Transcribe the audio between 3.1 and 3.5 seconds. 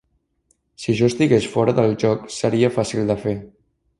de fer.